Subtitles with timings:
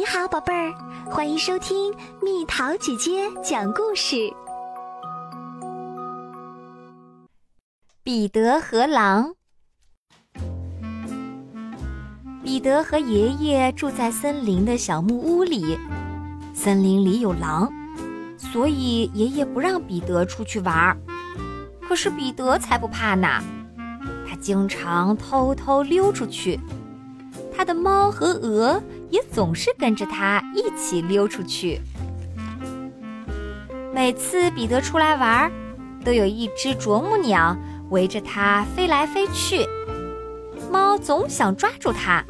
[0.00, 0.72] 你好，宝贝儿，
[1.10, 4.16] 欢迎收听蜜桃姐姐讲故事。
[8.02, 9.34] 彼得和狼。
[12.42, 15.78] 彼得和爷爷住在森林的小木屋里，
[16.54, 17.70] 森林里有狼，
[18.38, 20.96] 所以爷爷不让彼得出去玩儿。
[21.86, 23.28] 可是彼得才不怕呢，
[24.26, 26.58] 他经常偷偷溜出去。
[27.54, 31.80] 他的猫和鹅也总是跟着他一起溜出去。
[33.92, 35.50] 每次彼得出来玩，
[36.04, 37.56] 都有一只啄木鸟
[37.90, 39.66] 围着它飞来飞去。
[40.70, 42.24] 猫总想抓住它，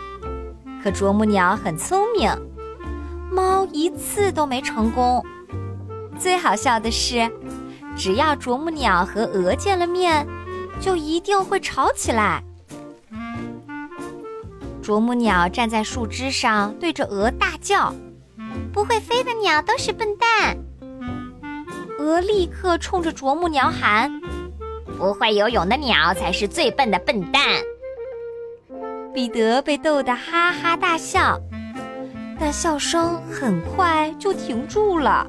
[0.82, 2.30] 可啄木鸟很聪明，
[3.30, 5.22] 猫一次都没成功。
[6.18, 7.30] 最好笑的是，
[7.94, 10.26] 只要啄木鸟和鹅见了面，
[10.80, 12.42] 就一定会吵起来。
[14.90, 17.94] 啄木鸟站在树枝上，对着鹅大叫
[18.74, 20.58] ：“不会飞的鸟都是笨蛋！”
[21.96, 24.10] 鹅立刻冲着啄木鸟喊
[24.98, 27.40] ：“不会游泳的鸟才是最笨的笨蛋！”
[29.14, 31.40] 彼得被逗得哈哈大笑，
[32.40, 35.24] 但笑声很快就停住了。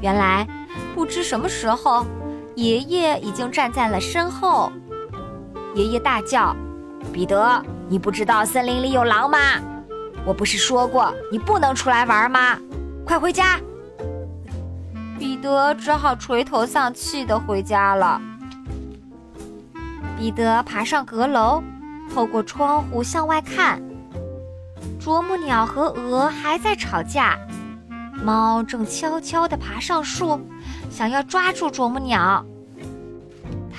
[0.00, 0.48] 原来，
[0.94, 2.06] 不知什么时候，
[2.54, 4.72] 爷爷已经站在了身后。
[5.74, 6.56] 爷爷大叫。
[7.12, 9.38] 彼得，你不知道森林里有狼吗？
[10.24, 12.58] 我不是说过你不能出来玩吗？
[13.04, 13.58] 快回家！
[15.18, 18.20] 彼得只好垂头丧气地回家了。
[20.16, 21.62] 彼得爬上阁楼，
[22.14, 23.82] 透过窗户向外看，
[25.00, 27.38] 啄木鸟和鹅还在吵架，
[28.22, 30.40] 猫正悄悄地爬上树，
[30.90, 32.44] 想要抓住啄木鸟。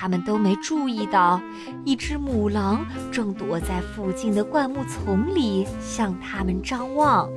[0.02, 1.40] 他们都没注意到，
[1.86, 7.30] 一只母狼正躲在附近的灌木丛里向他们张望。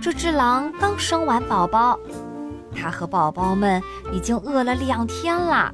[0.00, 2.00] 这只狼刚生完宝宝，
[2.74, 3.82] 它和宝宝们
[4.14, 5.70] 已经饿了两天了，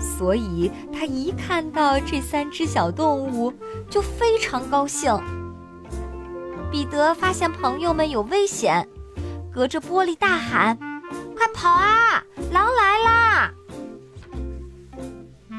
[0.00, 3.54] 所以它一看到这三只小动物
[3.88, 5.16] 就非常高兴。
[6.72, 8.88] 彼得发现朋友们有危险，
[9.54, 10.76] 隔着玻璃大喊
[11.38, 12.24] ：“快跑啊！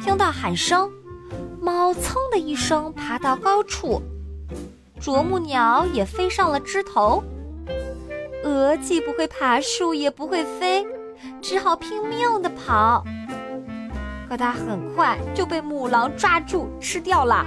[0.03, 0.91] 听到喊声，
[1.61, 4.01] 猫噌的一声爬到高处，
[4.99, 7.23] 啄木鸟也飞上了枝头。
[8.43, 10.85] 鹅既不会爬树，也不会飞，
[11.39, 13.05] 只好拼命地跑。
[14.27, 17.45] 可它很快就被母狼抓住吃掉了。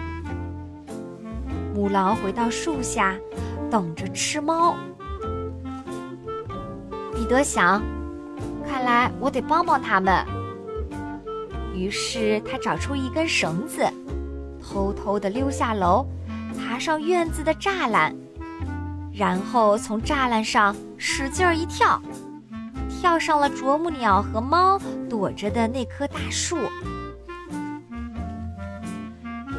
[1.74, 3.16] 母狼回到树下，
[3.68, 4.76] 等着吃猫。
[7.12, 7.82] 彼得想，
[8.64, 10.24] 看来我得帮帮他们。
[11.74, 13.84] 于是他找出一根绳子，
[14.62, 16.06] 偷偷地溜下楼，
[16.56, 18.14] 爬上院子的栅栏，
[19.12, 22.00] 然后从栅栏上使劲一跳，
[22.88, 24.80] 跳上了啄木鸟和猫
[25.10, 26.56] 躲着的那棵大树。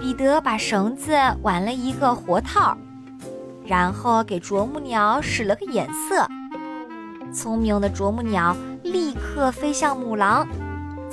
[0.02, 1.12] 彼得把绳子
[1.42, 2.78] 挽了一个活套，
[3.66, 6.28] 然后给啄木鸟使了个眼色，
[7.34, 10.48] 聪明的啄木鸟立刻飞向母狼。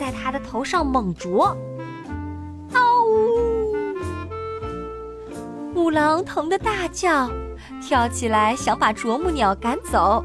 [0.03, 1.57] 在他的头上猛啄，
[2.73, 3.95] 嗷呜！
[5.73, 7.31] 母狼疼得大叫，
[7.81, 10.25] 跳起来想把啄木鸟赶走。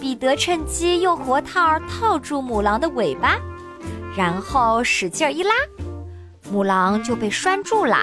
[0.00, 3.36] 彼得趁机用活套套住母狼的尾巴，
[4.16, 5.52] 然后使劲一拉，
[6.50, 7.98] 母狼就被拴住了。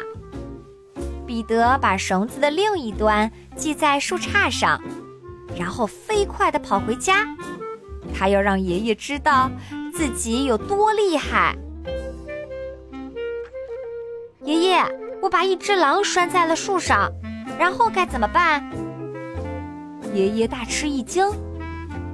[1.26, 4.80] 彼得把绳子的另一端系在树杈上，
[5.58, 7.26] 然后飞快地跑回家。
[8.14, 9.50] 他要让爷爷知道
[9.94, 11.56] 自己有多厉害。
[14.44, 14.84] 爷爷，
[15.22, 17.12] 我把一只狼拴在了树上，
[17.58, 18.68] 然后该怎么办？
[20.14, 21.28] 爷爷大吃一惊：“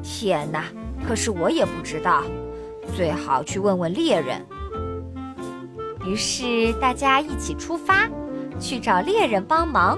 [0.03, 0.65] 天哪！
[1.07, 2.23] 可是我也不知道，
[2.95, 4.45] 最好去问问猎人。”
[6.05, 8.09] 于是大家一起出发，
[8.59, 9.97] 去找猎人帮忙。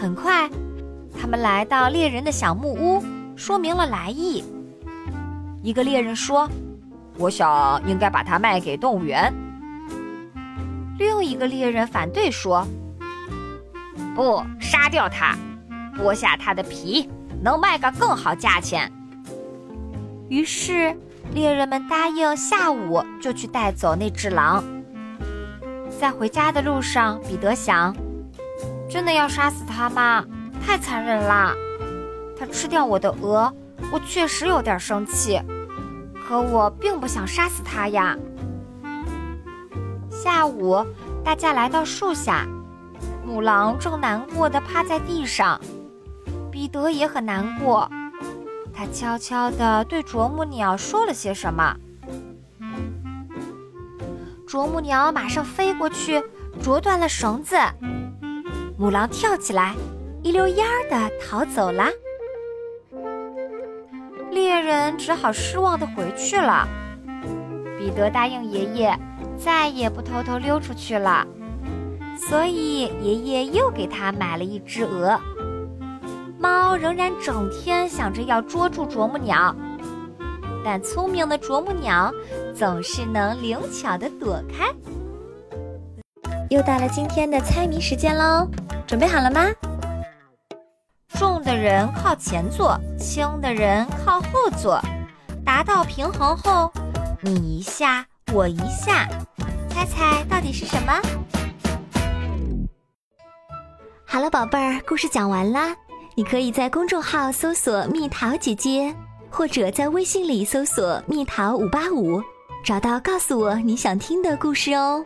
[0.00, 0.48] 很快。
[1.20, 3.02] 他们来到猎人的小木屋，
[3.36, 4.44] 说明了来意。
[5.62, 6.48] 一个猎人说
[7.18, 9.32] ：“我想应该把它卖给动物园。”
[10.96, 12.66] 另一个猎人反对说
[14.14, 15.36] ：“不，杀掉它，
[15.96, 17.10] 剥下它的皮，
[17.42, 18.90] 能卖个更好价钱。”
[20.30, 20.96] 于是
[21.34, 24.62] 猎人们答应下午就去带走那只狼。
[26.00, 27.94] 在回家的路上，彼得想
[28.88, 30.24] ：“真的要杀死它吗？”
[30.68, 31.54] 太残忍啦！
[32.38, 33.50] 他吃掉我的鹅，
[33.90, 35.40] 我确实有点生气，
[36.22, 38.14] 可我并不想杀死他呀。
[40.10, 40.84] 下午，
[41.24, 42.46] 大家来到树下，
[43.24, 45.58] 母狼正难过的趴在地上，
[46.52, 47.90] 彼得也很难过，
[48.70, 51.74] 他悄悄地对啄木鸟说了些什么。
[54.46, 56.22] 啄木鸟马上飞过去，
[56.62, 57.56] 啄断了绳子，
[58.76, 59.74] 母狼跳起来，
[60.28, 61.86] 一溜烟儿的逃走了。
[64.30, 66.68] 猎人只好失望的回去了。
[67.78, 68.94] 彼得答应爷爷。
[69.38, 71.24] 再也不偷偷溜出去了，
[72.18, 75.16] 所以爷爷又给他买了一只鹅。
[76.38, 79.54] 猫仍然整天想着要捉住啄木鸟，
[80.64, 82.12] 但聪明的啄木鸟
[82.52, 84.66] 总是能灵巧的躲开。
[86.50, 88.46] 又到了今天的猜谜时间喽，
[88.88, 89.46] 准备好了吗？
[91.16, 94.80] 重的人靠前坐，轻的人靠后坐，
[95.44, 96.70] 达到平衡后，
[97.22, 98.04] 你一下。
[98.34, 99.08] 我一下，
[99.70, 100.92] 猜猜到底是什么？
[104.04, 105.74] 好了，宝贝儿，故事讲完啦。
[106.14, 108.94] 你可以在公众号搜索“蜜桃姐姐”，
[109.30, 112.22] 或者在微信里搜索“蜜桃五八五”，
[112.62, 115.02] 找到告诉我你想听的故事哦。